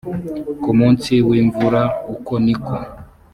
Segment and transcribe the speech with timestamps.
[0.61, 1.81] ku munsi w imvura
[2.13, 2.73] uko ni ko